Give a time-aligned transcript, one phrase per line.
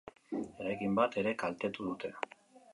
[0.63, 2.15] Eraikin bat ere kaltetu dute.